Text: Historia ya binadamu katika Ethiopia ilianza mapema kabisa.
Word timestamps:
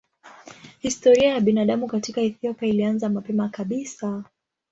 Historia 0.79 1.33
ya 1.33 1.39
binadamu 1.39 1.87
katika 1.87 2.21
Ethiopia 2.21 2.69
ilianza 2.69 3.09
mapema 3.09 3.49
kabisa. 3.49 4.23